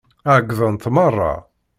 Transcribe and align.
Ɛeyyḍent 0.31 0.89
meṛṛa. 0.95 1.33